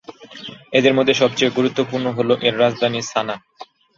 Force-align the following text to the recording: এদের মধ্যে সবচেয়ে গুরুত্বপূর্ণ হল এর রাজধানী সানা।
এদের 0.73 0.93
মধ্যে 0.93 1.13
সবচেয়ে 1.13 1.55
গুরুত্বপূর্ণ 1.57 2.05
হল 2.17 2.29
এর 2.47 2.55
রাজধানী 2.59 2.99
সানা। 3.03 3.35